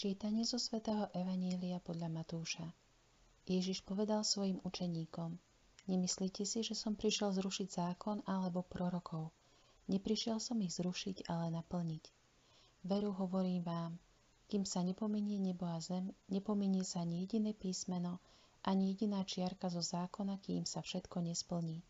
Čítanie 0.00 0.48
zo 0.48 0.56
svätého 0.56 1.12
Evanília 1.12 1.76
podľa 1.76 2.08
Matúša. 2.08 2.64
Ježiš 3.44 3.84
povedal 3.84 4.24
svojim 4.24 4.56
učeníkom, 4.64 5.36
nemyslíte 5.92 6.48
si, 6.48 6.64
že 6.64 6.72
som 6.72 6.96
prišiel 6.96 7.36
zrušiť 7.36 7.68
zákon 7.68 8.24
alebo 8.24 8.64
prorokov. 8.64 9.28
Neprišiel 9.92 10.40
som 10.40 10.56
ich 10.64 10.72
zrušiť, 10.72 11.28
ale 11.28 11.52
naplniť. 11.52 12.04
Veru 12.88 13.12
hovorím 13.12 13.60
vám, 13.60 14.00
kým 14.48 14.64
sa 14.64 14.80
nepomenie 14.80 15.36
nebo 15.36 15.68
a 15.68 15.76
zem, 15.84 16.16
nepomenie 16.32 16.80
sa 16.80 17.04
ani 17.04 17.28
jediné 17.28 17.52
písmeno, 17.52 18.24
ani 18.64 18.96
jediná 18.96 19.20
čiarka 19.28 19.68
zo 19.68 19.84
zákona, 19.84 20.40
kým 20.40 20.64
sa 20.64 20.80
všetko 20.80 21.28
nesplní. 21.28 21.84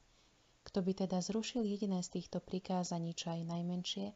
Kto 0.67 0.83
by 0.83 1.07
teda 1.07 1.23
zrušil 1.23 1.63
jediné 1.63 2.03
z 2.03 2.19
týchto 2.19 2.43
prikázaní, 2.43 3.15
čo 3.15 3.31
aj 3.31 3.47
najmenšie, 3.47 4.11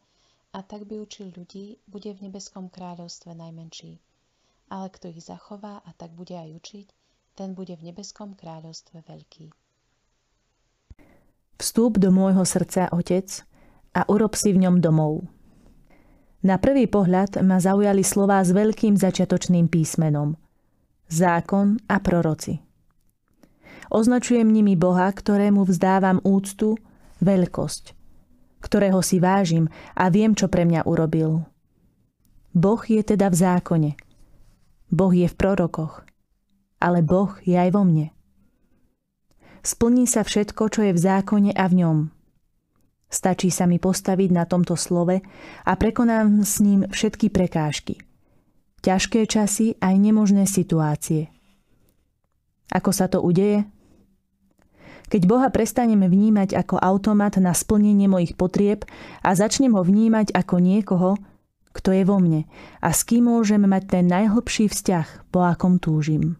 a 0.55 0.63
tak 0.63 0.87
by 0.87 1.03
učil 1.03 1.35
ľudí, 1.35 1.83
bude 1.83 2.15
v 2.15 2.31
nebeskom 2.31 2.71
kráľovstve 2.71 3.35
najmenší. 3.35 3.99
Ale 4.71 4.87
kto 4.87 5.11
ich 5.11 5.27
zachová 5.27 5.83
a 5.83 5.91
tak 5.91 6.15
bude 6.15 6.31
aj 6.31 6.55
učiť, 6.55 6.87
ten 7.35 7.51
bude 7.51 7.75
v 7.75 7.91
nebeskom 7.91 8.39
kráľovstve 8.39 9.03
veľký. 9.03 9.51
Vstúp 11.59 11.99
do 11.99 12.07
môjho 12.15 12.47
srdca, 12.47 12.87
Otec, 12.95 13.43
a 13.95 14.07
urob 14.07 14.35
si 14.35 14.55
v 14.55 14.63
ňom 14.63 14.79
domov. 14.79 15.27
Na 16.43 16.59
prvý 16.59 16.87
pohľad 16.87 17.43
ma 17.43 17.59
zaujali 17.59 18.03
slová 18.03 18.43
s 18.43 18.51
veľkým 18.51 18.95
začiatočným 18.99 19.71
písmenom. 19.71 20.35
Zákon 21.07 21.79
a 21.87 21.99
proroci. 21.99 22.59
Označujem 23.87 24.47
nimi 24.51 24.75
Boha, 24.75 25.07
ktorému 25.11 25.63
vzdávam 25.63 26.19
úctu, 26.27 26.75
veľkosť, 27.23 27.94
ktorého 28.65 29.05
si 29.05 29.21
vážim 29.21 29.69
a 29.93 30.09
viem, 30.09 30.33
čo 30.33 30.49
pre 30.49 30.65
mňa 30.65 30.89
urobil. 30.89 31.45
Boh 32.57 32.81
je 32.81 33.05
teda 33.05 33.29
v 33.29 33.37
zákone. 33.37 33.91
Boh 34.89 35.13
je 35.13 35.29
v 35.29 35.35
prorokoch. 35.37 36.01
Ale 36.81 37.05
Boh 37.05 37.37
je 37.45 37.53
aj 37.53 37.69
vo 37.69 37.85
mne. 37.85 38.09
Splní 39.61 40.09
sa 40.09 40.25
všetko, 40.25 40.69
čo 40.73 40.81
je 40.85 40.93
v 40.93 40.99
zákone 40.99 41.51
a 41.53 41.65
v 41.69 41.73
ňom. 41.85 41.97
Stačí 43.09 43.53
sa 43.53 43.69
mi 43.69 43.77
postaviť 43.77 44.29
na 44.33 44.49
tomto 44.49 44.73
slove 44.73 45.21
a 45.65 45.71
prekonám 45.77 46.41
s 46.41 46.61
ním 46.61 46.89
všetky 46.89 47.29
prekážky. 47.29 48.01
Ťažké 48.81 49.25
časy 49.25 49.77
aj 49.81 49.95
nemožné 49.97 50.45
situácie. 50.45 51.33
Ako 52.69 52.91
sa 52.93 53.09
to 53.09 53.21
udeje? 53.21 53.65
Keď 55.05 55.21
Boha 55.29 55.53
prestaneme 55.53 56.09
vnímať 56.09 56.57
ako 56.57 56.81
automat 56.81 57.37
na 57.37 57.53
splnenie 57.53 58.09
mojich 58.09 58.33
potrieb 58.33 58.89
a 59.21 59.37
začnem 59.37 59.73
ho 59.77 59.85
vnímať 59.85 60.33
ako 60.33 60.55
niekoho, 60.57 61.11
kto 61.75 61.91
je 61.91 62.03
vo 62.07 62.17
mne 62.17 62.47
a 62.79 62.89
s 62.89 63.03
kým 63.03 63.27
môžem 63.27 63.61
mať 63.61 63.99
ten 63.99 64.05
najhlbší 64.07 64.71
vzťah, 64.71 65.29
po 65.29 65.43
akom 65.43 65.77
túžim. 65.77 66.39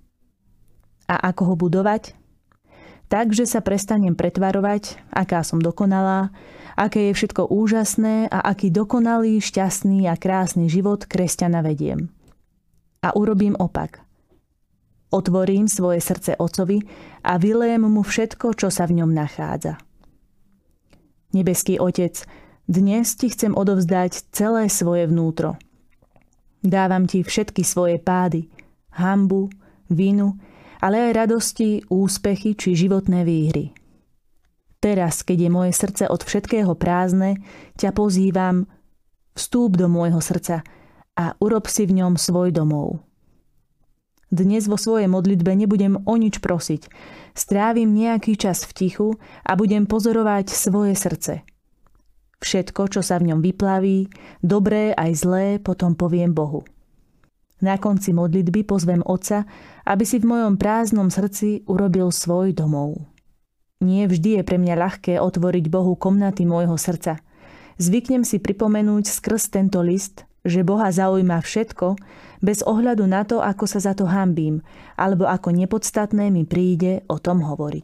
A 1.06 1.20
ako 1.30 1.54
ho 1.54 1.56
budovať? 1.60 2.18
Tak, 3.06 3.38
že 3.38 3.46
sa 3.46 3.62
prestanem 3.62 4.18
pretvarovať, 4.18 4.98
aká 5.14 5.46
som 5.46 5.62
dokonalá, 5.62 6.34
aké 6.74 7.12
je 7.12 7.14
všetko 7.14 7.54
úžasné 7.54 8.34
a 8.34 8.42
aký 8.50 8.74
dokonalý, 8.74 9.38
šťastný 9.38 10.10
a 10.10 10.18
krásny 10.18 10.66
život 10.74 11.06
kresťana 11.06 11.62
vediem. 11.62 12.10
A 13.06 13.14
urobím 13.14 13.54
opak. 13.62 14.05
Otvorím 15.16 15.72
svoje 15.72 16.04
srdce 16.04 16.36
Otcovi 16.36 16.84
a 17.24 17.40
vylejem 17.40 17.88
mu 17.88 18.04
všetko, 18.04 18.52
čo 18.52 18.68
sa 18.68 18.84
v 18.84 19.00
ňom 19.00 19.16
nachádza. 19.16 19.80
Nebeský 21.32 21.80
Otec, 21.80 22.28
dnes 22.68 23.16
ti 23.16 23.32
chcem 23.32 23.56
odovzdať 23.56 24.28
celé 24.36 24.68
svoje 24.68 25.08
vnútro. 25.08 25.56
Dávam 26.60 27.08
ti 27.08 27.24
všetky 27.24 27.64
svoje 27.64 27.96
pády, 27.96 28.52
hambu, 29.00 29.48
vinu, 29.88 30.36
ale 30.84 31.08
aj 31.08 31.12
radosti, 31.16 31.80
úspechy 31.88 32.60
či 32.60 32.76
životné 32.76 33.24
výhry. 33.24 33.72
Teraz, 34.84 35.24
keď 35.24 35.48
je 35.48 35.50
moje 35.50 35.72
srdce 35.72 36.12
od 36.12 36.28
všetkého 36.28 36.76
prázdne, 36.76 37.40
ťa 37.80 37.96
pozývam, 37.96 38.68
vstúp 39.32 39.80
do 39.80 39.88
môjho 39.88 40.20
srdca 40.20 40.60
a 41.16 41.40
urob 41.40 41.72
si 41.72 41.88
v 41.88 42.04
ňom 42.04 42.20
svoj 42.20 42.52
domov. 42.52 43.05
Dnes 44.34 44.66
vo 44.66 44.76
svojej 44.76 45.06
modlitbe 45.06 45.54
nebudem 45.54 46.02
o 46.02 46.14
nič 46.18 46.42
prosiť. 46.42 46.90
Strávim 47.38 47.94
nejaký 47.94 48.34
čas 48.40 48.66
v 48.66 48.72
tichu 48.74 49.10
a 49.46 49.54
budem 49.54 49.86
pozorovať 49.86 50.50
svoje 50.50 50.98
srdce. 50.98 51.46
Všetko, 52.42 52.90
čo 52.90 53.02
sa 53.06 53.22
v 53.22 53.32
ňom 53.32 53.40
vyplaví, 53.42 54.10
dobré 54.42 54.98
aj 54.98 55.12
zlé, 55.18 55.46
potom 55.62 55.94
poviem 55.94 56.34
Bohu. 56.34 56.66
Na 57.64 57.80
konci 57.80 58.12
modlitby 58.12 58.68
pozvem 58.68 59.00
Otca, 59.06 59.48
aby 59.88 60.04
si 60.04 60.20
v 60.20 60.28
mojom 60.28 60.60
prázdnom 60.60 61.08
srdci 61.08 61.64
urobil 61.66 62.12
svoj 62.12 62.52
domov. 62.52 63.00
Nie 63.80 64.10
vždy 64.10 64.42
je 64.42 64.44
pre 64.44 64.58
mňa 64.60 64.76
ľahké 64.76 65.14
otvoriť 65.22 65.66
Bohu 65.72 65.96
komnaty 65.96 66.44
môjho 66.44 66.76
srdca. 66.76 67.22
Zvyknem 67.76 68.28
si 68.28 68.40
pripomenúť 68.40 69.08
skrz 69.08 69.52
tento 69.52 69.80
list, 69.84 70.28
že 70.46 70.64
Boha 70.64 70.94
zaujíma 70.94 71.44
všetko, 71.44 72.00
bez 72.40 72.64
ohľadu 72.64 73.04
na 73.10 73.26
to, 73.26 73.42
ako 73.42 73.66
sa 73.68 73.82
za 73.82 73.98
to 73.98 74.06
hambím, 74.08 74.62
alebo 74.96 75.28
ako 75.28 75.52
nepodstatné 75.52 76.32
mi 76.32 76.48
príde 76.48 77.04
o 77.10 77.20
tom 77.20 77.44
hovoriť. 77.44 77.84